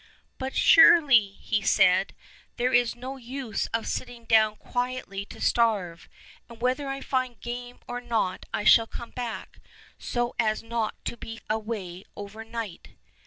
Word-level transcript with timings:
"But 0.39 0.55
surely," 0.55 1.27
he 1.39 1.61
said, 1.61 2.15
"there 2.57 2.73
is 2.73 2.95
no 2.95 3.17
use 3.17 3.67
of 3.67 3.85
sitting 3.85 4.25
down 4.25 4.55
quietly 4.55 5.25
to 5.25 5.39
starve; 5.39 6.09
and 6.49 6.59
whether 6.59 6.87
I 6.87 7.01
find 7.01 7.39
game 7.39 7.77
or 7.87 8.01
not 8.01 8.47
I 8.51 8.63
shall 8.63 8.87
come 8.87 9.11
back, 9.11 9.59
so 9.99 10.33
as 10.39 10.63
not 10.63 10.95
to 11.05 11.17
be 11.17 11.39
away 11.51 12.03
overnight." 12.15 12.95